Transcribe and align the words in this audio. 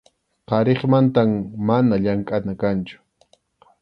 qariqmantam 0.51 1.31
mana 1.67 1.95
llamkʼana 2.03 2.53
kanchu. 2.61 2.95